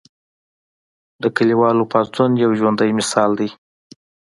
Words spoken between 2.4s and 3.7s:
یو ژوندی مثال دی.